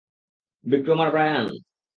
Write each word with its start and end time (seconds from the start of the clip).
বিক্রম 0.65 0.99
আর 1.03 1.09
ব্রায়ান? 1.13 1.45